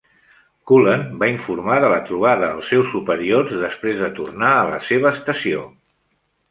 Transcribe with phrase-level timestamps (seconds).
[0.69, 5.15] Cullen va informar de la trobada als seus superiors després de tornar a la seva
[5.19, 5.67] estació.